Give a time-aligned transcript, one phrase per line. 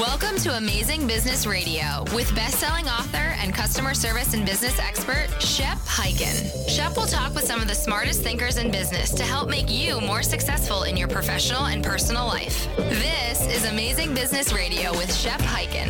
[0.00, 5.76] Welcome to Amazing Business Radio with best-selling author and customer service and business expert Shep
[5.80, 6.66] Hyken.
[6.70, 10.00] Shep will talk with some of the smartest thinkers in business to help make you
[10.00, 12.66] more successful in your professional and personal life.
[12.78, 15.88] This is Amazing Business Radio with Shep Hyken.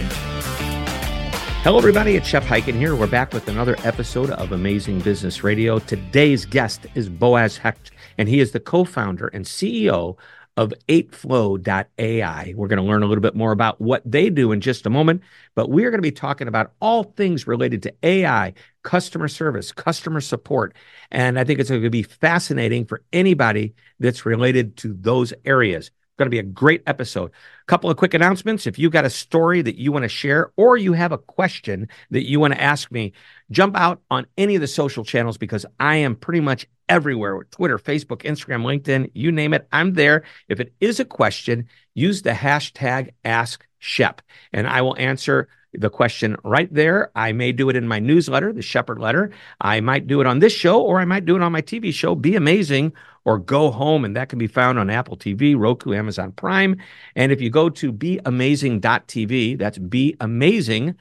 [1.63, 2.17] Hello, everybody.
[2.17, 2.97] It's Shep Hyken here.
[2.97, 5.79] We're back with another episode of Amazing Business Radio.
[5.79, 10.17] Today's guest is Boaz Hecht, and he is the co-founder and CEO
[10.57, 12.55] of 8flow.ai.
[12.57, 14.91] We're going to learn a little bit more about what they do in just a
[14.91, 15.23] moment,
[15.55, 19.73] but we are going to be talking about all things related to AI, customer service,
[19.73, 20.75] customer support.
[21.11, 25.91] And I think it's going to be fascinating for anybody that's related to those areas
[26.21, 27.31] going to be a great episode.
[27.31, 28.67] A couple of quick announcements.
[28.67, 31.89] If you've got a story that you want to share or you have a question
[32.11, 33.15] that you want to ask me,
[33.51, 37.79] jump out on any of the social channels because I am pretty much everywhere Twitter,
[37.79, 39.67] Facebook, Instagram, LinkedIn, you name it.
[39.73, 40.25] I'm there.
[40.49, 44.21] If it is a question, use the hashtag Ask Shep
[44.53, 47.11] and I will answer the question right there.
[47.15, 49.31] I may do it in my newsletter, the Shepherd Letter.
[49.61, 51.93] I might do it on this show, or I might do it on my TV
[51.93, 52.93] show, Be Amazing,
[53.25, 54.05] or Go Home.
[54.05, 56.77] And that can be found on Apple TV, Roku, Amazon Prime.
[57.15, 60.97] And if you go to beamazing.tv, that's beamazing.tv,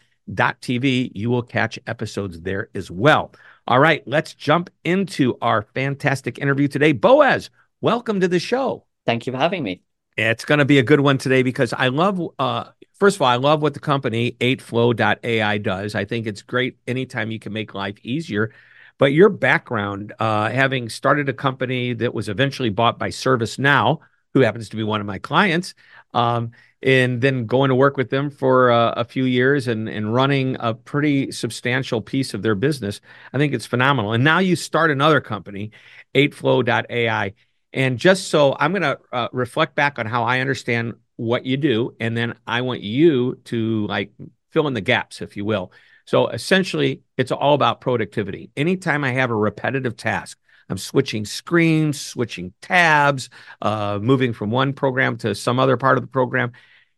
[1.16, 3.34] you will catch episodes there as well.
[3.68, 6.92] All right, let's jump into our fantastic interview today.
[6.92, 7.50] Boaz,
[7.82, 8.86] welcome to the show.
[9.06, 9.82] Thank you for having me.
[10.18, 13.28] It's going to be a good one today because I love, uh, first of all,
[13.28, 15.96] I love what the company 8flow.ai does.
[15.96, 18.52] I think it's great anytime you can make life easier.
[18.98, 24.00] But your background, uh, having started a company that was eventually bought by ServiceNow,
[24.34, 25.74] who happens to be one of my clients,
[26.14, 26.52] um,
[26.84, 30.58] and then going to work with them for uh, a few years and, and running
[30.60, 33.02] a pretty substantial piece of their business,
[33.34, 34.14] I think it's phenomenal.
[34.14, 35.72] And now you start another company,
[36.16, 37.34] 8flow.ai.
[37.72, 41.58] And just so I'm going to uh, reflect back on how I understand what you
[41.58, 44.14] do, and then I want you to like
[44.52, 45.74] fill in the gaps, if you will.
[46.06, 48.52] So essentially, it's all about productivity.
[48.56, 50.40] Anytime I have a repetitive task,
[50.70, 53.30] I'm switching screens, switching tabs,
[53.62, 56.54] uh, moving from one program to some other part of the program.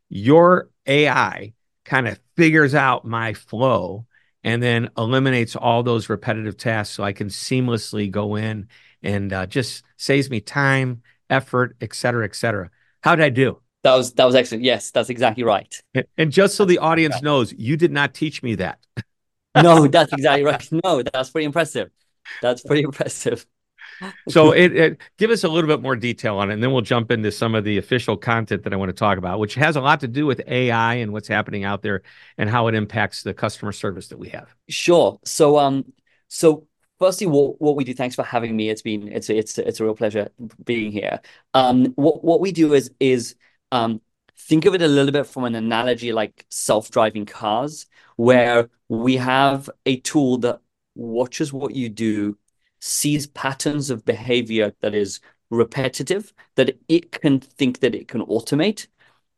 [0.07, 1.53] Your AI
[1.83, 4.05] kind of figures out my flow
[4.43, 8.67] and then eliminates all those repetitive tasks so I can seamlessly go in
[9.01, 12.69] and uh, just saves me time, effort, et cetera, et cetera.
[13.01, 13.61] How did I do?
[13.83, 14.63] That was that was excellent.
[14.63, 15.73] Yes, that's exactly right.
[16.17, 18.79] And, just so the audience knows, you did not teach me that.
[19.55, 20.69] no, that's exactly right.
[20.83, 21.89] No, that's pretty impressive.
[22.41, 23.45] That's pretty impressive.
[24.29, 26.81] so it, it, give us a little bit more detail on it, and then we'll
[26.81, 29.75] jump into some of the official content that I want to talk about, which has
[29.75, 32.03] a lot to do with AI and what's happening out there
[32.37, 34.53] and how it impacts the customer service that we have.
[34.69, 35.19] Sure.
[35.25, 35.91] So um,
[36.27, 36.67] so
[36.99, 38.69] firstly, what, what we do, thanks for having me.
[38.69, 40.29] It's been it's it's it's a real pleasure
[40.63, 41.19] being here.
[41.55, 43.35] Um, what what we do is is
[43.71, 44.01] um,
[44.37, 49.69] think of it a little bit from an analogy like self-driving cars, where we have
[49.85, 50.59] a tool that
[50.95, 52.37] watches what you do,
[52.79, 58.87] sees patterns of behavior that is repetitive, that it can think that it can automate,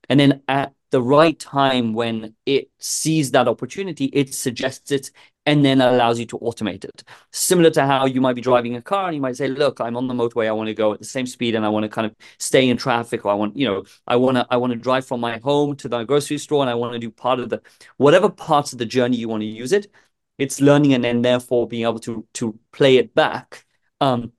[0.10, 5.12] and then at the right time when it sees that opportunity, it suggests it
[5.46, 7.04] and then allows you to automate it.
[7.32, 9.98] Similar to how you might be driving a car and you might say, look, I'm
[9.98, 11.90] on the motorway, I want to go at the same speed and I want to
[11.90, 14.72] kind of stay in traffic, or I want, you know, I want to I want
[14.74, 17.40] to drive from my home to the grocery store and I want to do part
[17.40, 17.62] of the
[17.98, 19.92] whatever parts of the journey you want to use it.
[20.38, 23.66] It's learning and then therefore being able to to play it back.
[24.02, 24.32] Um,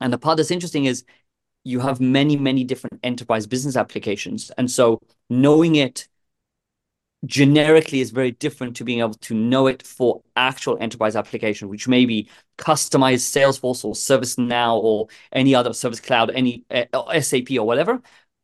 [0.00, 1.04] and the part that's interesting is
[1.64, 4.50] you have many, many different enterprise business applications.
[4.58, 5.00] And so
[5.30, 6.08] knowing it
[7.26, 11.88] generically is very different to being able to know it for actual enterprise application, which
[11.88, 17.66] may be customized Salesforce or ServiceNow or any other service cloud, any uh, SAP or
[17.66, 18.00] whatever,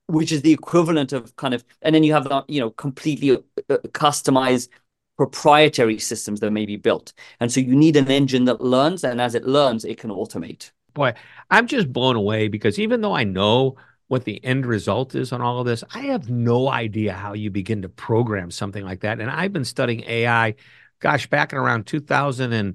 [0.07, 3.33] which is the equivalent of kind of, and then you have the, you know, completely
[3.33, 4.69] uh, customized
[5.17, 7.13] proprietary systems that may be built.
[7.41, 10.71] And so you need an engine that learns, and as it learns, it can automate.
[10.95, 11.15] Boy,
[11.51, 13.77] I'm just blown away because even though I know
[14.11, 15.85] what the end result is on all of this.
[15.95, 19.21] I have no idea how you begin to program something like that.
[19.21, 20.57] And I've been studying AI,
[20.99, 22.75] gosh, back in around 2000 and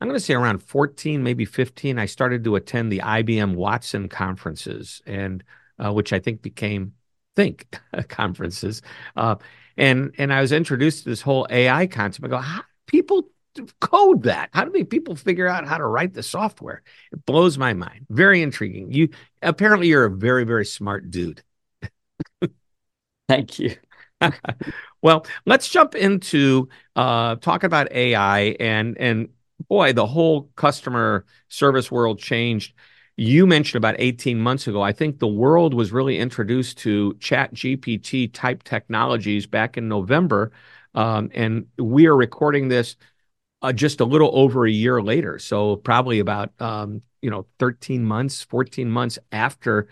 [0.00, 1.98] I'm going to say around 14, maybe 15.
[1.98, 5.44] I started to attend the IBM Watson conferences, and
[5.78, 6.94] uh, which I think became
[7.36, 7.78] Think
[8.08, 8.80] conferences.
[9.16, 9.36] Uh,
[9.76, 12.24] and and I was introduced to this whole AI concept.
[12.24, 12.42] I go,
[12.86, 13.28] people
[13.80, 14.50] code that?
[14.52, 16.82] How do people figure out how to write the software?
[17.12, 18.06] It blows my mind.
[18.10, 18.92] Very intriguing.
[18.92, 19.10] You
[19.42, 21.42] apparently you're a very very smart dude.
[23.28, 23.76] Thank you.
[25.02, 29.28] well, let's jump into uh, talking about AI and and
[29.68, 32.74] boy, the whole customer service world changed.
[33.16, 37.52] you mentioned about 18 months ago, I think the world was really introduced to Chat
[37.54, 40.52] GPT type technologies back in November.
[40.94, 42.96] Um, and we are recording this
[43.62, 45.38] uh, just a little over a year later.
[45.38, 49.88] So probably about, um, you know, 13 months, 14 months after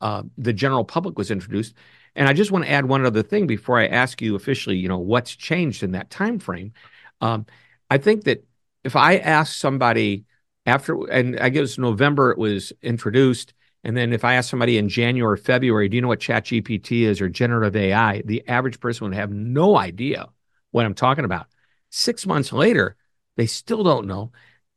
[0.00, 1.74] uh, the general public was introduced.
[2.14, 4.88] And I just want to add one other thing before I ask you officially, you
[4.88, 6.72] know, what's changed in that time frame.
[7.20, 7.46] Um,
[7.90, 8.44] I think that
[8.84, 10.24] if I ask somebody
[10.66, 13.54] after, and I guess November it was introduced,
[13.84, 17.02] and then if I ask somebody in January or February, do you know what ChatGPT
[17.02, 18.22] is or generative AI?
[18.24, 20.28] The average person would have no idea
[20.72, 21.46] what I'm talking about.
[21.90, 22.96] Six months later,
[23.38, 24.32] they still don't know.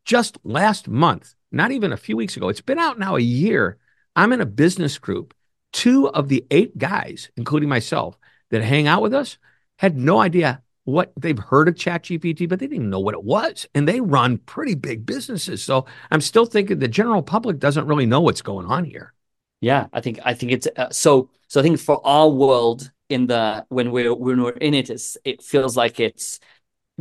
[0.06, 3.78] Just last month, not even a few weeks ago, it's been out now a year.
[4.16, 5.34] I'm in a business group.
[5.74, 8.18] Two of the eight guys, including myself,
[8.52, 9.38] that hang out with us
[9.80, 13.24] had no idea what they've heard of ChatGPT, but they didn't even know what it
[13.24, 13.68] was.
[13.74, 15.64] And they run pretty big businesses.
[15.64, 19.14] So I'm still thinking the general public doesn't really know what's going on here.
[19.60, 21.30] Yeah, I think I think it's uh, so.
[21.48, 25.18] So I think for our world in the when we're when we're in it, it's,
[25.24, 26.40] it feels like it's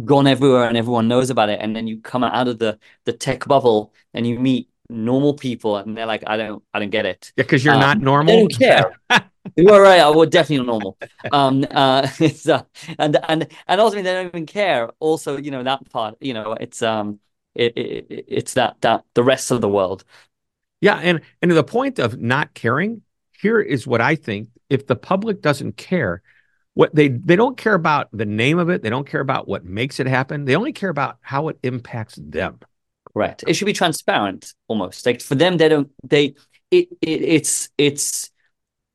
[0.05, 1.61] gone everywhere and everyone knows about it.
[1.61, 5.76] And then you come out of the the tech bubble and you meet normal people
[5.76, 7.32] and they're like, I don't I don't get it.
[7.37, 8.35] Yeah, because you're um, not normal.
[8.35, 9.00] They don't care.
[9.56, 10.00] you are right.
[10.00, 10.99] I would definitely normal.
[11.32, 12.62] Um, uh, it's, uh,
[12.99, 14.91] and and and ultimately they don't even care.
[15.00, 16.17] Also, you know that part.
[16.20, 17.20] You know, it's um,
[17.55, 20.05] it, it it's that that the rest of the world.
[20.81, 23.02] Yeah, and and to the point of not caring,
[23.38, 26.23] here is what I think: if the public doesn't care,
[26.75, 29.65] what they they don't care about the name of it, they don't care about what
[29.65, 30.45] makes it happen.
[30.45, 32.61] They only care about how it impacts them.
[33.13, 33.45] Correct.
[33.47, 35.57] It should be transparent, almost like for them.
[35.57, 35.91] They don't.
[36.05, 36.35] They
[36.71, 38.31] it, it it's it's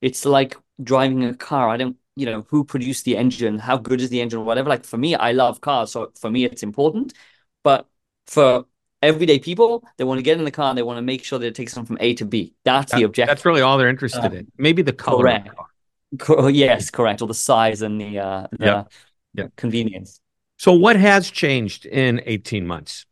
[0.02, 1.70] it's like driving a car.
[1.70, 4.70] I don't, you know, who produced the engine, how good is the engine, or whatever.
[4.70, 7.14] Like for me, I love cars, so for me it's important.
[7.64, 7.88] But
[8.28, 8.66] for
[9.02, 11.40] everyday people, they want to get in the car and they want to make sure
[11.40, 12.54] that it takes them from A to B.
[12.64, 13.36] That's that, the objective.
[13.36, 14.52] That's really all they're interested uh, in.
[14.58, 15.24] Maybe the color.
[15.24, 15.50] Correct.
[16.20, 17.22] Co- yes, correct.
[17.22, 18.94] Or the size and the uh, the yep.
[19.34, 19.56] Yep.
[19.56, 20.22] convenience.
[20.58, 23.06] So, what has changed in eighteen months?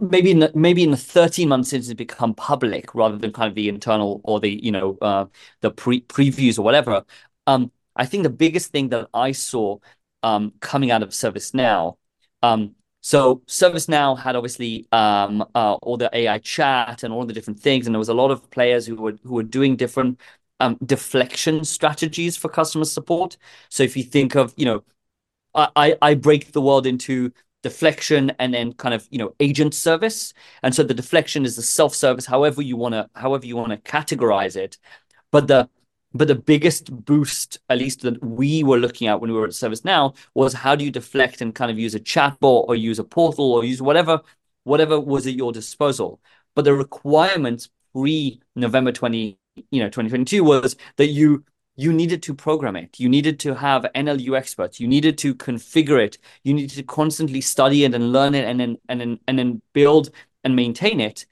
[0.00, 3.48] maybe in the, maybe in the 13 months since it's become public rather than kind
[3.48, 5.26] of the internal or the you know uh,
[5.60, 7.04] the pre previews or whatever
[7.46, 9.76] um, i think the biggest thing that i saw
[10.22, 11.96] um, coming out of servicenow
[12.42, 17.60] um, so servicenow had obviously um, uh, all the ai chat and all the different
[17.60, 20.18] things and there was a lot of players who were who were doing different
[20.60, 23.36] um, deflection strategies for customer support.
[23.68, 24.84] So if you think of you know
[25.54, 27.32] I, I break the world into
[27.62, 30.32] deflection and then kind of you know agent service.
[30.62, 33.90] And so the deflection is the self-service however you want to however you want to
[33.90, 34.78] categorize it.
[35.30, 35.68] But the
[36.14, 39.50] but the biggest boost at least that we were looking at when we were at
[39.50, 43.04] servicenow was how do you deflect and kind of use a chatbot or use a
[43.04, 44.20] portal or use whatever
[44.64, 46.20] whatever was at your disposal.
[46.54, 49.37] But the requirements pre november 20
[49.70, 51.44] you know 2022 was that you
[51.76, 52.98] you needed to program it.
[52.98, 54.80] You needed to have NLU experts.
[54.80, 56.18] You needed to configure it.
[56.42, 59.62] You needed to constantly study it and learn it and then and then and then
[59.72, 60.10] build
[60.42, 61.26] and maintain it.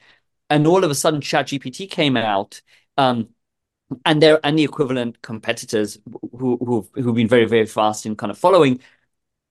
[0.49, 2.62] And all of a sudden, ChatGPT came out.
[2.96, 3.31] Um,
[4.05, 5.99] and there and the equivalent competitors
[6.32, 8.81] who who've, who've been very very fast in kind of following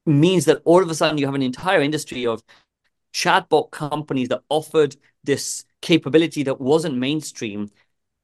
[0.05, 2.43] means that all of a sudden you have an entire industry of
[3.13, 7.69] chatbot companies that offered this capability that wasn't mainstream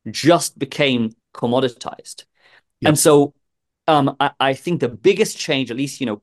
[0.09, 2.25] just became commoditized
[2.81, 2.89] Yep.
[2.89, 3.33] And so
[3.87, 6.21] um, I, I think the biggest change, at least, you know,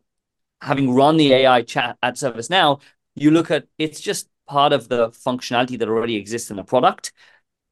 [0.60, 2.80] having run the AI chat at ServiceNow,
[3.14, 7.12] you look at it's just part of the functionality that already exists in the product.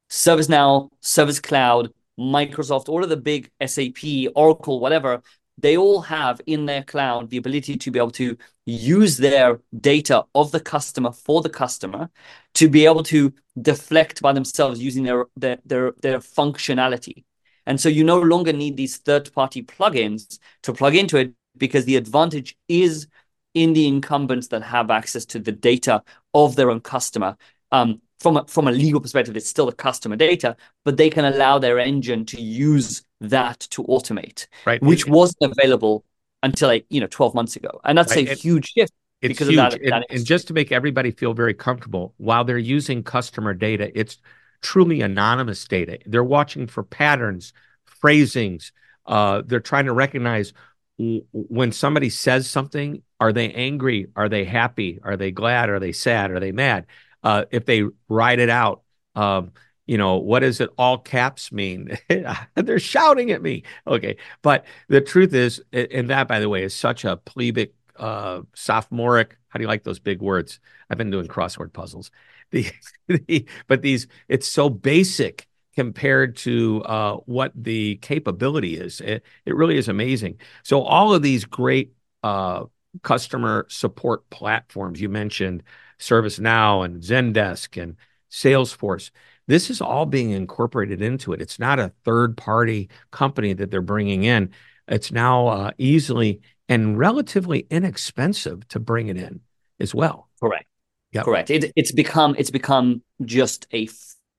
[0.09, 5.23] ServiceNow, Service Cloud, Microsoft, all of the big SAP, Oracle, whatever,
[5.59, 8.37] they all have in their cloud the ability to be able to
[8.67, 12.11] use their data of the customer for the customer
[12.55, 17.25] to be able to deflect by themselves using their their their, their functionality.
[17.67, 21.85] And so you no longer need these third party plugins to plug into it because
[21.85, 23.09] the advantage is
[23.55, 26.03] in the incumbents that have access to the data
[26.35, 27.37] of their own customer.
[27.73, 31.25] Um, from a, from a legal perspective, it's still the customer data, but they can
[31.25, 34.83] allow their engine to use that to automate, right?
[34.83, 36.05] Which wasn't available
[36.43, 38.27] until like you know 12 months ago, and that's right.
[38.27, 38.93] a it, huge shift.
[39.23, 42.15] It's because huge, of that, and, that and just to make everybody feel very comfortable,
[42.17, 44.19] while they're using customer data, it's
[44.61, 46.01] truly anonymous data.
[46.05, 47.53] They're watching for patterns,
[47.85, 48.73] phrasings.
[49.07, 50.53] Uh, they're trying to recognize
[50.99, 53.03] when somebody says something.
[53.21, 54.09] Are they angry?
[54.17, 54.99] Are they happy?
[55.05, 55.71] Are they glad?
[55.71, 56.33] Are they sad?
[56.33, 56.87] Are they mad?
[57.23, 58.83] Uh, if they write it out,
[59.15, 59.53] um,
[59.87, 61.97] you know, what does it all caps mean?
[62.55, 63.63] they're shouting at me.
[63.87, 64.17] Okay.
[64.43, 69.37] But the truth is, and that, by the way, is such a plebic uh, sophomoric.
[69.49, 70.61] How do you like those big words?
[70.91, 72.11] I've been doing crossword puzzles.
[72.53, 72.71] The,
[73.09, 79.01] the but these it's so basic compared to uh, what the capability is.
[79.01, 80.39] It, it really is amazing.
[80.63, 81.93] So all of these great
[82.23, 82.67] uh,
[83.03, 85.65] customer support platforms you mentioned,
[85.99, 87.97] ServiceNow and Zendesk and
[88.31, 89.11] Salesforce.
[89.47, 91.41] This is all being incorporated into it.
[91.41, 94.51] It's not a third party company that they're bringing in.
[94.89, 99.41] It's now uh, easily and relatively inexpensive to bring it in
[99.79, 100.29] as well.
[100.41, 100.67] Correct.
[101.13, 101.25] Yep.
[101.25, 101.51] Correct.
[101.51, 103.89] It, it's become it's become just a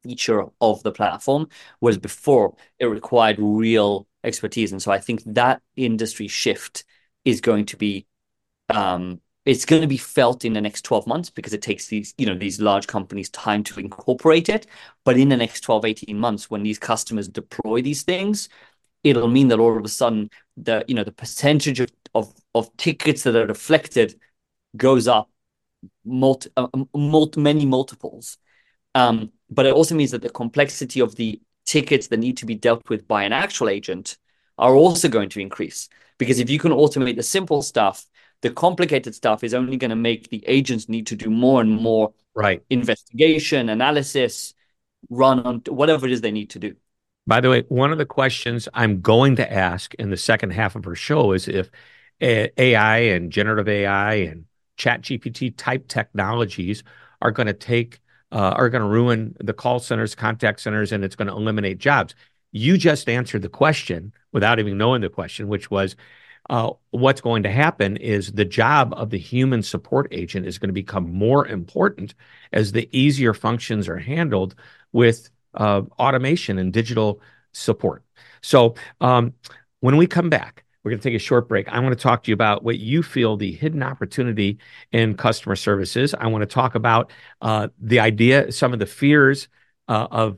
[0.03, 1.47] feature of the platform,
[1.79, 4.71] whereas before it required real expertise.
[4.71, 6.83] And so I think that industry shift
[7.25, 8.05] is going to be
[8.69, 12.13] um, it's going to be felt in the next 12 months because it takes these
[12.17, 14.67] you know these large companies time to incorporate it.
[15.05, 18.49] But in the next 12 18 months when these customers deploy these things
[19.03, 22.75] it'll mean that all of a sudden the you know the percentage of of, of
[22.77, 24.19] tickets that are deflected
[24.75, 25.29] goes up
[26.05, 28.37] multi, uh, multi many multiples.
[28.95, 32.55] Um, but it also means that the complexity of the tickets that need to be
[32.55, 34.17] dealt with by an actual agent
[34.57, 35.89] are also going to increase.
[36.17, 38.05] Because if you can automate the simple stuff
[38.41, 41.71] the complicated stuff is only going to make the agents need to do more and
[41.71, 42.63] more right.
[42.69, 44.53] investigation analysis
[45.09, 46.75] run on whatever it is they need to do.
[47.25, 50.75] By the way one of the questions i'm going to ask in the second half
[50.75, 51.69] of our show is if
[52.21, 54.45] ai and generative ai and
[54.77, 56.83] chat gpt type technologies
[57.21, 57.99] are going to take
[58.31, 61.77] uh, are going to ruin the call centers contact centers and it's going to eliminate
[61.77, 62.13] jobs.
[62.51, 65.95] You just answered the question without even knowing the question which was
[66.49, 70.69] uh, what's going to happen is the job of the human support agent is going
[70.69, 72.13] to become more important
[72.53, 74.55] as the easier functions are handled
[74.91, 78.03] with uh, automation and digital support.
[78.41, 79.33] So um,
[79.81, 81.67] when we come back, we're going to take a short break.
[81.67, 84.57] I want to talk to you about what you feel the hidden opportunity
[84.93, 86.15] in customer services.
[86.17, 87.11] I want to talk about
[87.41, 89.49] uh, the idea, some of the fears
[89.89, 90.37] uh, of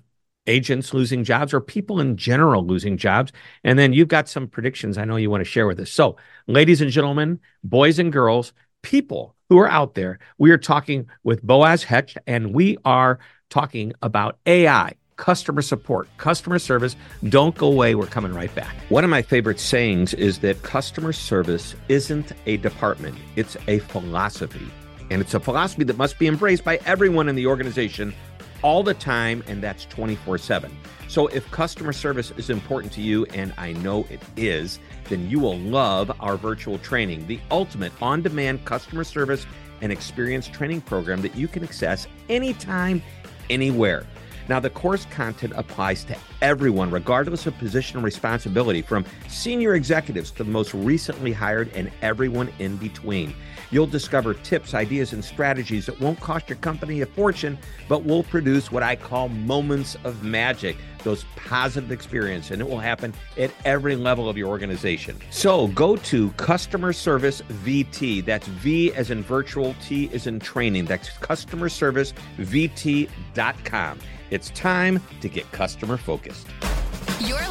[0.50, 3.32] agents losing jobs or people in general losing jobs.
[3.64, 5.92] And then you've got some predictions I know you want to share with us.
[5.92, 8.52] So, ladies and gentlemen, boys and girls,
[8.82, 13.94] people who are out there, we are talking with Boaz Hecht and we are talking
[14.02, 14.94] about AI.
[15.16, 16.96] Customer support, customer service.
[17.28, 17.94] Don't go away.
[17.94, 18.74] We're coming right back.
[18.88, 24.68] One of my favorite sayings is that customer service isn't a department, it's a philosophy.
[25.12, 28.14] And it's a philosophy that must be embraced by everyone in the organization
[28.62, 30.72] all the time, and that's 24 7.
[31.08, 35.40] So if customer service is important to you, and I know it is, then you
[35.40, 39.46] will love our virtual training, the ultimate on demand customer service
[39.82, 43.02] and experience training program that you can access anytime,
[43.50, 44.06] anywhere.
[44.50, 50.32] Now, the course content applies to everyone, regardless of position and responsibility, from senior executives
[50.32, 53.36] to the most recently hired and everyone in between.
[53.72, 57.58] You'll discover tips, ideas, and strategies that won't cost your company a fortune,
[57.88, 62.80] but will produce what I call moments of magic, those positive experiences, and it will
[62.80, 65.18] happen at every level of your organization.
[65.30, 68.26] So go to Customer Service VT.
[68.26, 70.86] That's V as in virtual, T as in training.
[70.86, 74.00] That's customer service customerservicevt.com.
[74.32, 76.48] It's time to get customer focused.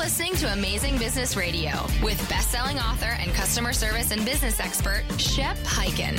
[0.08, 5.58] Listening to Amazing Business Radio with best-selling author and customer service and business expert Shep
[5.58, 6.18] Hyken.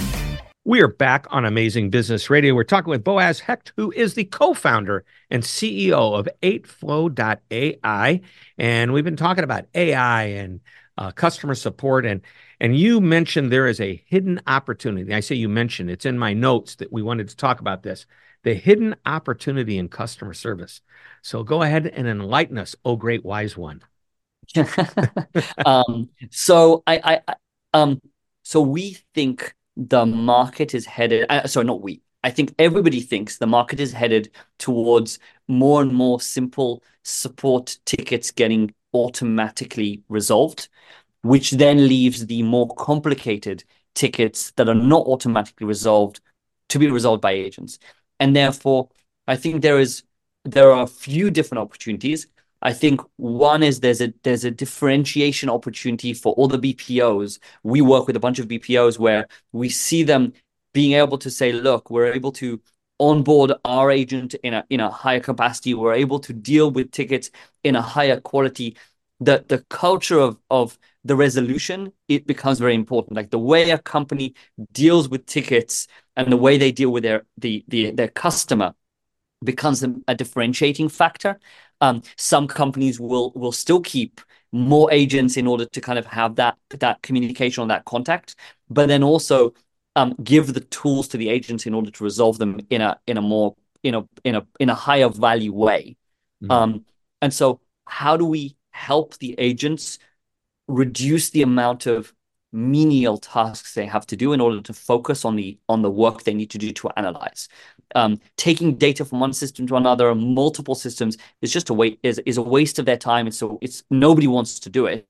[0.63, 2.53] We are back on Amazing Business Radio.
[2.53, 8.21] We're talking with Boaz Hecht, who is the co-founder and CEO of 8flow.ai,
[8.59, 10.59] and we've been talking about AI and
[10.99, 12.21] uh, customer support and
[12.59, 15.15] and you mentioned there is a hidden opportunity.
[15.15, 18.05] I say you mentioned it's in my notes that we wanted to talk about this
[18.43, 20.81] the hidden opportunity in customer service.
[21.21, 23.81] So go ahead and enlighten us, oh great wise one.
[25.65, 27.35] um, so I, I,
[27.73, 28.01] um,
[28.43, 31.25] so we think the market is headed.
[31.29, 32.01] Uh, sorry, not we.
[32.23, 38.31] I think everybody thinks the market is headed towards more and more simple support tickets
[38.31, 40.67] getting automatically resolved,
[41.21, 46.19] which then leaves the more complicated tickets that are not automatically resolved
[46.69, 47.79] to be resolved by agents
[48.19, 48.89] and therefore
[49.27, 50.03] I think there is
[50.45, 52.27] there are a few different opportunities.
[52.61, 57.39] I think one is there's a there's a differentiation opportunity for all the BPOs.
[57.63, 60.33] We work with a bunch of BPOs where we see them
[60.73, 62.61] being able to say, look, we're able to
[62.99, 65.73] onboard our agent in a in a higher capacity.
[65.73, 67.31] We're able to deal with tickets
[67.63, 68.75] in a higher quality.
[69.19, 73.15] The the culture of of the resolution it becomes very important.
[73.15, 74.35] Like the way a company
[74.71, 78.73] deals with tickets and the way they deal with their the, the their customer
[79.43, 81.39] becomes a, differentiating factor.
[81.81, 84.19] Um, some companies will will still keep
[84.51, 88.35] more agents in order to kind of have that that communication or that contact.
[88.69, 89.53] but then also
[89.95, 93.17] um, give the tools to the agents in order to resolve them in a in
[93.17, 95.97] a more in a in a in a higher value way.
[96.43, 96.51] Mm-hmm.
[96.51, 96.85] Um,
[97.21, 99.99] and so, how do we help the agents
[100.69, 102.13] reduce the amount of
[102.51, 106.23] menial tasks they have to do in order to focus on the on the work
[106.23, 107.47] they need to do to analyze.
[107.95, 112.19] Um, taking data from one system to another, multiple systems, is just a waste is,
[112.25, 113.25] is a waste of their time.
[113.25, 115.05] And so it's nobody wants to do it.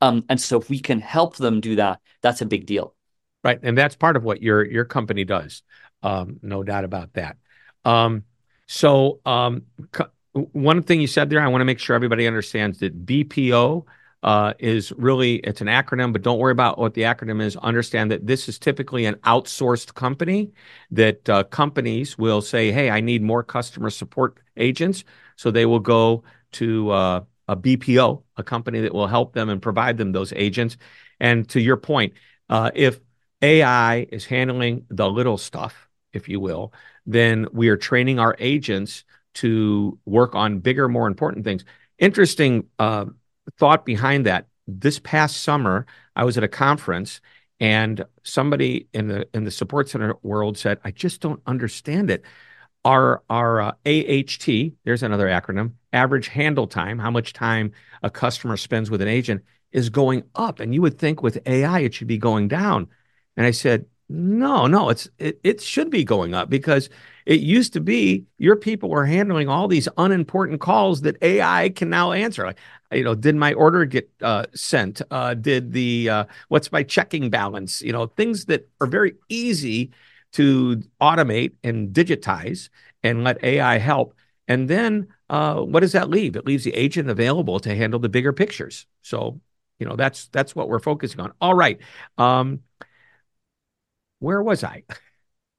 [0.00, 2.94] Um, and so if we can help them do that, that's a big deal.
[3.44, 5.62] Right, and that's part of what your your company does.
[6.02, 7.36] Um, no doubt about that.
[7.84, 8.24] Um,
[8.66, 9.62] so um,
[10.32, 13.84] one thing you said there, I want to make sure everybody understands that BPO
[14.22, 17.56] uh, is really it's an acronym, but don't worry about what the acronym is.
[17.56, 20.52] Understand that this is typically an outsourced company.
[20.90, 25.04] That uh, companies will say, "Hey, I need more customer support agents,"
[25.36, 29.62] so they will go to uh, a BPO, a company that will help them and
[29.62, 30.76] provide them those agents.
[31.20, 32.14] And to your point,
[32.48, 33.00] uh, if
[33.42, 36.72] AI is handling the little stuff, if you will,
[37.06, 41.64] then we are training our agents to work on bigger, more important things.
[41.98, 43.06] Interesting uh,
[43.58, 44.46] thought behind that.
[44.66, 47.20] This past summer, I was at a conference
[47.60, 52.22] and somebody in the in the support center world said, "I just don't understand it."
[52.84, 54.46] Our our uh, AHT,
[54.84, 59.42] there's another acronym, average handle time, how much time a customer spends with an agent
[59.72, 62.88] is going up, and you would think with AI it should be going down.
[63.36, 66.88] And I said, "No, no, it's it, it should be going up because
[67.28, 71.90] it used to be your people were handling all these unimportant calls that AI can
[71.90, 72.46] now answer.
[72.46, 72.58] Like,
[72.92, 75.02] you know, did my order get uh, sent?
[75.10, 77.82] Uh, did the uh, what's my checking balance?
[77.82, 79.92] You know, things that are very easy
[80.32, 82.70] to automate and digitize
[83.02, 84.14] and let AI help.
[84.48, 86.36] And then uh, what does that leave?
[86.36, 88.86] It leaves the agent available to handle the bigger pictures.
[89.02, 89.40] So,
[89.78, 91.32] you know, that's that's what we're focusing on.
[91.42, 91.78] All right.
[92.18, 92.60] Um,
[94.18, 94.84] where was I?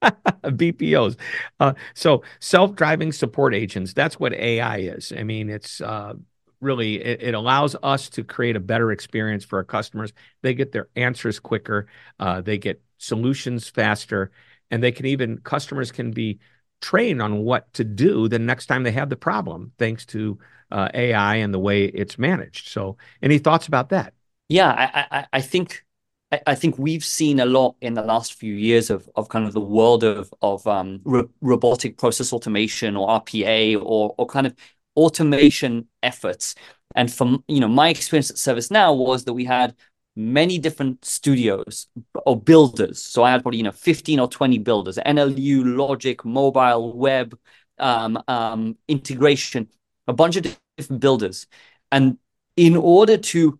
[0.43, 1.17] BPOs.
[1.59, 3.93] Uh, so self-driving support agents.
[3.93, 5.11] That's what AI is.
[5.15, 6.13] I mean, it's uh,
[6.61, 10.13] really it, it, allows us to create a better experience for our customers.
[10.41, 11.87] They get their answers quicker.
[12.19, 14.31] Uh, they get solutions faster,
[14.71, 16.39] and they can even customers can be
[16.81, 20.37] trained on what to do the next time they have the problem, thanks to
[20.71, 22.69] uh, AI and the way it's managed.
[22.69, 24.13] So, any thoughts about that?
[24.47, 25.83] Yeah, I, I, I think
[26.31, 29.53] I, think we've seen a lot in the last few years of of kind of
[29.53, 31.01] the world of of um,
[31.41, 34.55] robotic process automation or RPA or or kind of
[34.95, 36.55] automation efforts.
[36.95, 39.75] And from you know my experience at ServiceNow was that we had
[40.15, 41.87] many different studios
[42.25, 43.01] or builders.
[43.01, 47.37] So I had probably you know 15 or 20 builders, NLU, Logic, mobile, web,
[47.79, 49.67] um, um, integration,
[50.07, 50.43] a bunch of
[50.77, 51.47] different builders.
[51.91, 52.17] And
[52.55, 53.59] in order to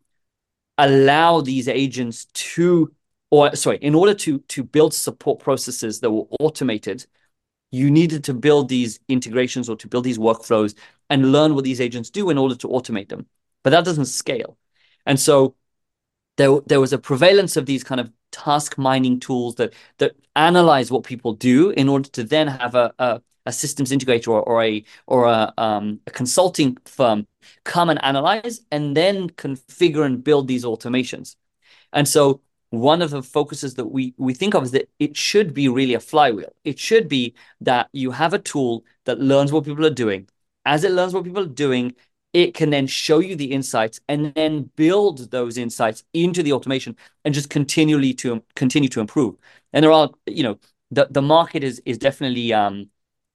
[0.80, 2.92] allow these agents to
[3.32, 7.06] or sorry in order to to build support processes that were automated
[7.72, 10.76] you needed to build these integrations or to build these workflows
[11.10, 13.28] and learn what these agents do in order to automate them.
[13.63, 14.58] But that doesn't scale.
[15.06, 15.56] And so
[16.38, 20.92] there, there was a prevalence of these kind of task mining tools that that analyze
[20.92, 24.63] what people do in order to then have a, a, a systems integrator or, or
[24.63, 27.28] a or a, um, a consulting firm
[27.63, 31.36] come and analyze and then configure and build these automations.
[31.93, 35.54] And so one of the focuses that we we think of is that it should
[35.54, 36.54] be really a flywheel.
[36.63, 40.30] It should be that you have a tool that learns what people are doing.
[40.65, 41.95] As it learns what people are doing,
[42.34, 46.95] it can then show you the insights and then build those insights into the automation
[47.25, 49.36] and just continually to continue to improve.
[49.73, 50.60] And there are, you know,
[50.91, 52.89] the, the market is is definitely um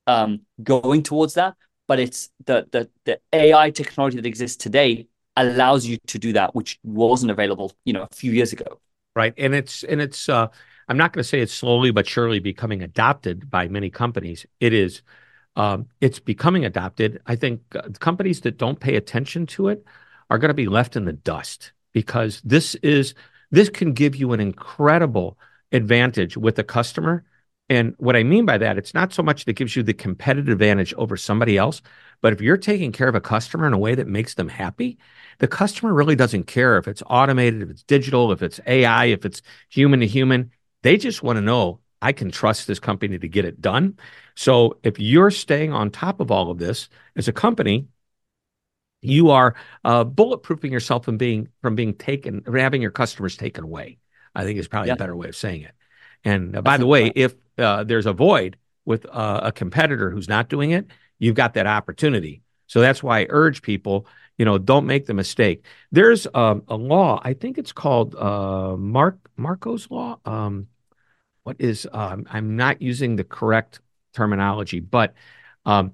[0.06, 1.54] um going towards that,
[1.88, 6.54] but it's the the the AI technology that exists today allows you to do that,
[6.54, 8.80] which wasn't available, you know, a few years ago.
[9.16, 9.34] Right.
[9.36, 10.48] And it's and it's uh
[10.88, 14.46] I'm not going to say it's slowly but surely becoming adopted by many companies.
[14.60, 15.02] It is
[15.56, 17.20] um, it's becoming adopted.
[17.26, 19.84] I think uh, companies that don't pay attention to it
[20.28, 23.14] are going to be left in the dust because this is
[23.50, 25.38] this can give you an incredible
[25.70, 27.24] advantage with the customer.
[27.70, 30.52] And what I mean by that, it's not so much that gives you the competitive
[30.52, 31.80] advantage over somebody else,
[32.20, 34.98] but if you're taking care of a customer in a way that makes them happy,
[35.38, 39.24] the customer really doesn't care if it's automated, if it's digital, if it's AI, if
[39.24, 40.50] it's human to human.
[40.82, 43.98] They just want to know I can trust this company to get it done.
[44.34, 47.88] So if you're staying on top of all of this as a company,
[49.00, 53.64] you are uh, bulletproofing yourself from being from being taken, from having your customers taken
[53.64, 53.98] away.
[54.34, 54.94] I think is probably yeah.
[54.94, 55.74] a better way of saying it.
[56.24, 60.28] And uh, by the way, if uh, there's a void with uh, a competitor who's
[60.28, 60.86] not doing it,
[61.18, 62.42] you've got that opportunity.
[62.66, 64.06] So that's why I urge people,
[64.38, 65.64] you know, don't make the mistake.
[65.92, 70.18] There's um, a law, I think it's called uh, Mark Marco's law.
[70.24, 70.68] Um,
[71.42, 73.80] what is um, I'm not using the correct
[74.14, 75.14] terminology, but
[75.66, 75.92] um,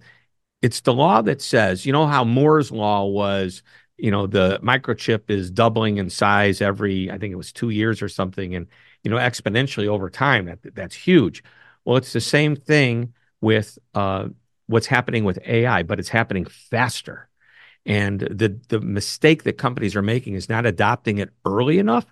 [0.62, 3.62] it's the law that says, you know, how Moore's law was,
[3.96, 8.00] you know, the microchip is doubling in size every, I think it was two years
[8.00, 8.66] or something, and
[9.04, 10.46] you know, exponentially over time.
[10.46, 11.42] That that's huge.
[11.84, 14.28] Well, it's the same thing with uh,
[14.66, 17.28] what's happening with AI, but it's happening faster.
[17.86, 22.06] And the the mistake that companies are making is not adopting it early enough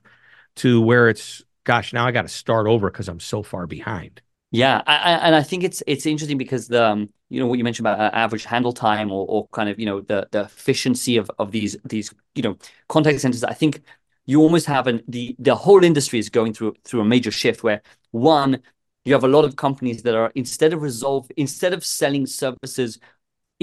[0.56, 4.22] to where it's gosh, now I got to start over because I'm so far behind.
[4.50, 7.58] Yeah, I, I, and I think it's it's interesting because the um, you know what
[7.58, 10.42] you mentioned about uh, average handle time or, or kind of you know the the
[10.42, 12.56] efficiency of of these these you know
[12.88, 13.44] contact centers.
[13.44, 13.82] I think
[14.28, 17.64] you almost have an the the whole industry is going through through a major shift
[17.64, 18.60] where one
[19.04, 22.98] you have a lot of companies that are instead of resolve instead of selling services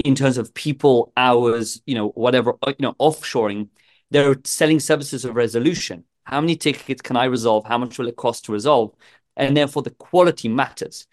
[0.04, 3.68] in terms of people hours you know whatever uh, you know offshoring
[4.10, 6.04] they're selling services of resolution.
[6.24, 7.64] How many tickets can i resolve?
[7.66, 8.92] How much will it cost to resolve?
[9.36, 11.06] And therefore the quality matters.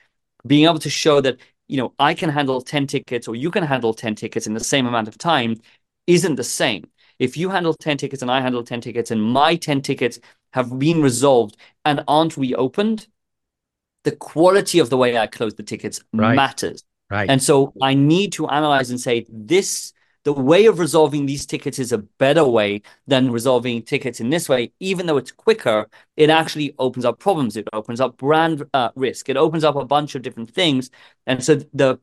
[0.45, 1.37] Being able to show that
[1.67, 4.63] you know i can handle 10 tickets or you can handle 10 tickets in the
[4.63, 5.55] same amount of time
[6.07, 6.83] isn't the same
[7.19, 10.19] if you handle 10 tickets and i handle 10 tickets and my 10 tickets
[10.51, 13.07] have been resolved and aren't reopened
[14.03, 16.35] the quality of the way i close the tickets right.
[16.35, 21.25] matters right and so i need to analyze and say this the way of resolving
[21.25, 24.71] these tickets is a better way than resolving tickets in this way.
[24.79, 27.57] Even though it's quicker, it actually opens up problems.
[27.57, 29.29] It opens up brand uh, risk.
[29.29, 30.89] It opens up a bunch of different things.
[31.27, 31.99] And so the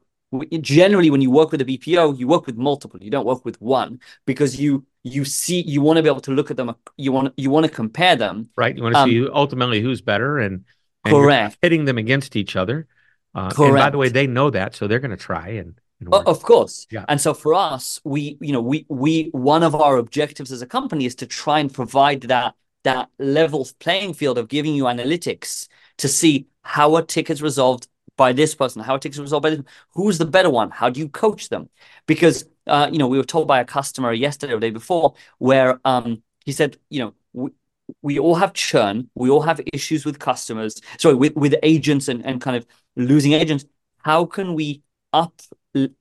[0.61, 3.03] generally when you work with a BPO, you work with multiple.
[3.03, 6.33] You don't work with one because you you see you want to be able to
[6.33, 6.75] look at them.
[6.97, 8.51] You want you want to compare them.
[8.57, 8.77] Right.
[8.77, 10.65] You want to um, see ultimately who's better and,
[11.05, 12.87] and correct hitting them against each other.
[13.35, 13.71] Uh, correct.
[13.71, 15.75] And by the way, they know that, so they're going to try and
[16.13, 16.87] of course.
[16.91, 17.05] Yeah.
[17.09, 20.67] And so for us, we, you know, we we one of our objectives as a
[20.67, 25.69] company is to try and provide that that level playing field of giving you analytics
[25.99, 27.89] to see how a ticket's resolved
[28.21, 29.63] by this person, how a ticket's resolved by this,
[29.95, 31.71] who's the better one, how do you coach them?
[32.07, 35.81] Because uh, you know, we were told by a customer yesterday or day before where
[35.87, 37.51] um he said, you know, we,
[38.03, 42.25] we all have churn, we all have issues with customers, sorry, with, with agents and,
[42.27, 43.65] and kind of losing agents.
[43.99, 44.83] How can we
[45.15, 45.41] up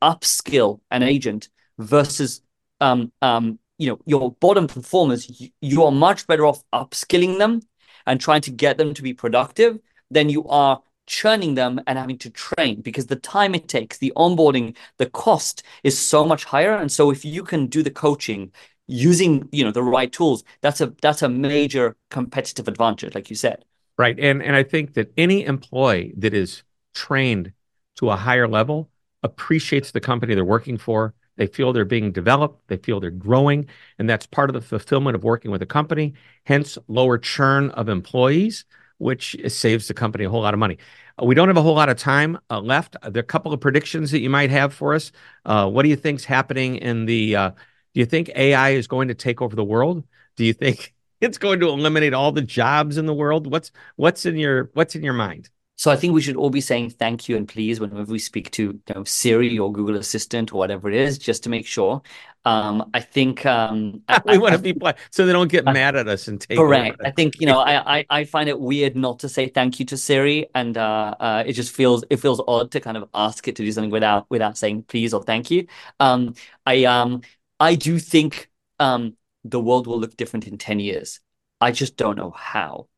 [0.02, 2.42] upskill an agent versus
[2.82, 7.62] um, um, you know your bottom performers you, you are much better off upskilling them
[8.06, 9.80] and trying to get them to be productive
[10.12, 14.14] than you are churning them and having to train because the time it takes the
[14.16, 16.74] onboarding the cost is so much higher.
[16.74, 18.52] And so if you can do the coaching
[18.88, 23.36] using you know the right tools that's a that's a major competitive advantage like you
[23.36, 23.64] said.
[23.98, 24.18] Right.
[24.20, 26.64] And and i think that any employee that is
[26.96, 27.54] trained
[27.98, 28.90] to a higher level
[29.24, 31.14] appreciates the company they're working for.
[31.36, 33.68] They feel they're being developed, they feel they're growing,
[33.98, 36.14] and that's part of the fulfillment of working with a company,
[36.46, 38.66] hence lower churn of employees,
[39.00, 40.78] which saves the company a whole lot of money.
[41.20, 42.96] Uh, we don't have a whole lot of time uh, left.
[43.02, 45.12] There are a couple of predictions that you might have for us.
[45.46, 47.36] Uh, what do you think's happening in the?
[47.36, 50.06] Uh, do you think AI is going to take over the world?
[50.36, 53.50] Do you think it's going to eliminate all the jobs in the world?
[53.52, 55.50] What's what's in your what's in your mind?
[55.80, 58.52] So I think we should all be saying thank you and please whenever we speak
[58.52, 62.02] to you know, Siri or Google Assistant or whatever it is, just to make sure.
[62.44, 66.10] Um, I think um, we want to be polite so they don't get mad at
[66.10, 66.58] us and take.
[66.58, 67.00] Correct.
[67.06, 69.86] I think you know I, I, I find it weird not to say thank you
[69.86, 73.48] to Siri, and uh, uh, it just feels it feels odd to kind of ask
[73.48, 75.66] it to do something without without saying please or thank you.
[76.02, 76.34] Um,
[76.66, 77.22] I um
[77.58, 79.16] I do think um
[79.46, 81.22] the world will look different in ten years.
[81.62, 82.90] I just don't know how.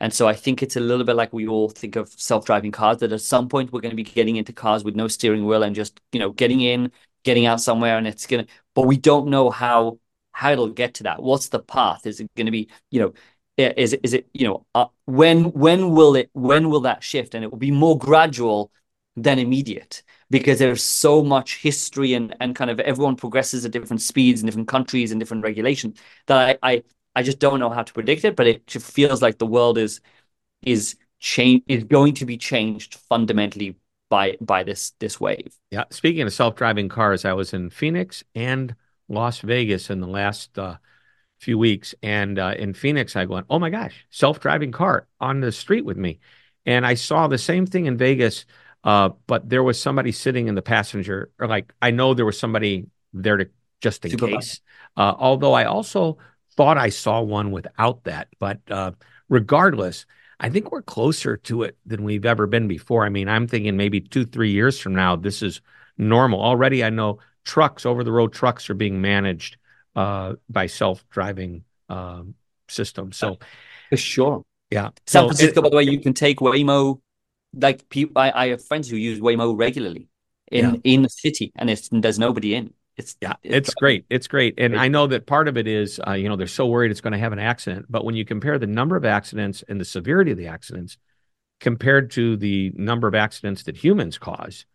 [0.00, 2.98] And so I think it's a little bit like we all think of self-driving cars
[2.98, 5.62] that at some point we're going to be getting into cars with no steering wheel
[5.62, 6.90] and just, you know, getting in,
[7.22, 9.98] getting out somewhere and it's going to, but we don't know how,
[10.32, 11.22] how it'll get to that.
[11.22, 12.06] What's the path?
[12.06, 13.12] Is it going to be, you know,
[13.58, 17.34] is is it, you know, uh, when, when will it, when will that shift?
[17.34, 18.72] And it will be more gradual
[19.16, 24.00] than immediate because there's so much history and, and kind of everyone progresses at different
[24.00, 26.82] speeds in different countries and different regulations that I, I
[27.14, 30.00] I just don't know how to predict it, but it feels like the world is
[30.62, 33.76] is change is going to be changed fundamentally
[34.08, 35.54] by by this this wave.
[35.70, 35.84] Yeah.
[35.90, 38.74] Speaking of self-driving cars, I was in Phoenix and
[39.08, 40.76] Las Vegas in the last uh,
[41.40, 45.52] few weeks, and uh, in Phoenix, I went, "Oh my gosh, self-driving car on the
[45.52, 46.20] street with me,"
[46.66, 48.44] and I saw the same thing in Vegas,
[48.84, 52.38] uh, but there was somebody sitting in the passenger, or like I know there was
[52.38, 53.48] somebody there to
[53.80, 54.60] just in Super case.
[54.96, 56.18] Uh, although I also
[56.56, 58.28] thought I saw one without that.
[58.38, 58.92] But uh,
[59.28, 60.06] regardless,
[60.38, 63.04] I think we're closer to it than we've ever been before.
[63.04, 65.60] I mean, I'm thinking maybe two, three years from now, this is
[65.98, 66.40] normal.
[66.40, 69.56] Already, I know trucks, over the road trucks, are being managed
[69.96, 72.34] uh, by self-driving um,
[72.68, 73.16] systems.
[73.16, 73.38] So,
[73.90, 74.90] for sure, yeah.
[75.06, 77.00] San Francisco, it- by the way, you can take Waymo.
[77.52, 80.08] Like people, I, I have friends who use Waymo regularly
[80.52, 80.80] in Yeah.
[80.84, 82.72] in the city, and it's there's nobody in.
[83.00, 84.04] It's Yeah, it's great.
[84.10, 84.54] It's great.
[84.58, 87.00] And I know that part of it is, uh, you know, they're so worried it's
[87.00, 87.86] going to have an accident.
[87.88, 90.98] But when you compare the number of accidents and the severity of the accidents
[91.60, 94.66] compared to the number of accidents that humans cause,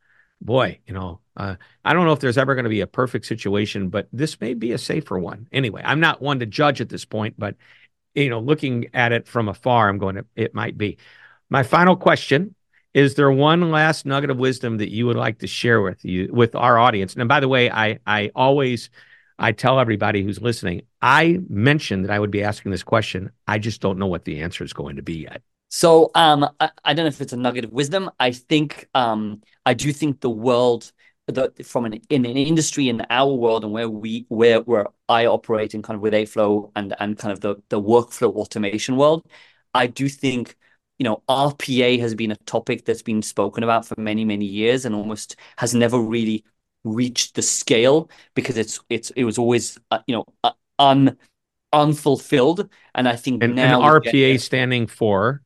[0.42, 3.26] boy, you know, uh, I don't know if there's ever going to be a perfect
[3.26, 5.48] situation, but this may be a safer one.
[5.52, 7.56] Anyway, I'm not one to judge at this point, but,
[8.14, 10.98] you know, looking at it from afar, I'm going to, it might be.
[11.50, 12.56] My final question
[12.96, 16.30] is there one last nugget of wisdom that you would like to share with you
[16.32, 17.16] with our audience?
[17.16, 18.90] And by the way i i always
[19.38, 23.32] i tell everybody who's listening i mentioned that i would be asking this question.
[23.48, 25.42] I just don't know what the answer is going to be yet.
[25.70, 28.10] So um, I, I don't know if it's a nugget of wisdom.
[28.18, 30.92] I think um, I do think the world,
[31.28, 35.26] the from an in an industry in our world and where we where where I
[35.26, 39.26] operate in kind of with 8flow and and kind of the the workflow automation world,
[39.74, 40.56] I do think
[41.00, 44.86] you know RPA has been a topic that's been spoken about for many many years
[44.86, 46.44] and almost has never really
[46.84, 51.18] reached the scale because it's it's it was always uh, you know uh, un
[51.74, 55.42] unfulfilled and I think and, now and rpa standing for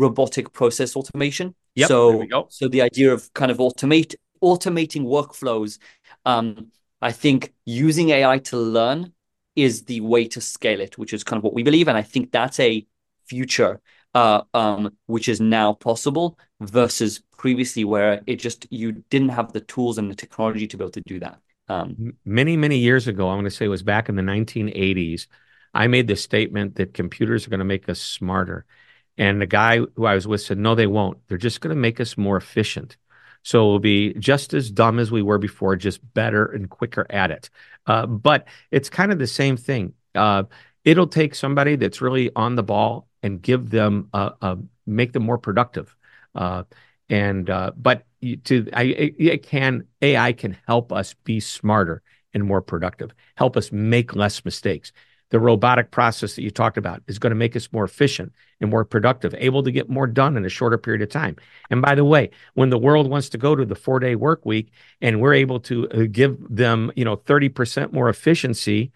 [0.00, 1.54] robotic process automation.
[1.76, 2.46] Yep, so, there we go.
[2.48, 5.78] so the idea of kind of automate automating workflows,
[6.24, 9.12] um, I think using AI to learn
[9.54, 12.02] is the way to scale it, which is kind of what we believe, and I
[12.02, 12.86] think that's a
[13.26, 13.80] future
[14.14, 19.60] uh, um, which is now possible versus previously where it just you didn't have the
[19.60, 21.38] tools and the technology to be able to do that.
[21.68, 25.28] Um, many many years ago i'm going to say it was back in the 1980s
[25.72, 28.66] i made the statement that computers are going to make us smarter.
[29.16, 31.18] And the guy who i was with said no they won't.
[31.28, 32.96] They're just going to make us more efficient.
[33.42, 37.30] So we'll be just as dumb as we were before just better and quicker at
[37.30, 37.50] it.
[37.86, 39.94] Uh, but it's kind of the same thing.
[40.14, 40.44] Uh,
[40.84, 45.24] it'll take somebody that's really on the ball and give them a, a make them
[45.24, 45.94] more productive
[46.34, 46.64] uh,
[47.08, 48.06] and uh, but
[48.44, 52.02] to I it, it can AI can help us be smarter
[52.32, 54.92] and more productive, help us make less mistakes.
[55.30, 58.68] The robotic process that you talked about is going to make us more efficient and
[58.68, 61.36] more productive, able to get more done in a shorter period of time.
[61.70, 64.44] And by the way, when the world wants to go to the four day work
[64.44, 68.90] week and we're able to uh, give them, you know, 30% more efficiency,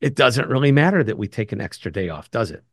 [0.00, 2.64] it doesn't really matter that we take an extra day off, does it?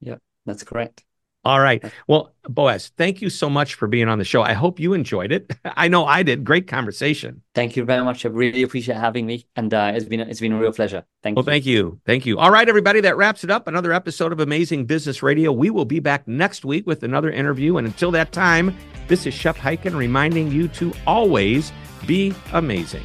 [0.00, 1.04] Yeah, that's correct.
[1.44, 1.80] All right.
[2.08, 4.42] Well, Boaz, thank you so much for being on the show.
[4.42, 5.54] I hope you enjoyed it.
[5.64, 6.42] I know I did.
[6.42, 7.42] Great conversation.
[7.54, 8.26] Thank you very much.
[8.26, 11.04] I really appreciate having me, and uh, it's been it's been a real pleasure.
[11.22, 11.50] Thank Well, you.
[11.52, 12.00] thank you.
[12.04, 12.38] Thank you.
[12.40, 13.00] All right, everybody.
[13.00, 13.68] That wraps it up.
[13.68, 15.52] Another episode of Amazing Business Radio.
[15.52, 17.76] We will be back next week with another interview.
[17.76, 21.70] And until that time, this is Shep Hyken reminding you to always
[22.08, 23.04] be amazing.